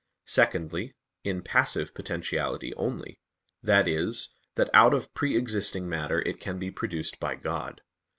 [0.25, 3.19] Secondly, in passive potentiality only;
[3.61, 7.83] that is, that out of pre existing matter it can be produced by God.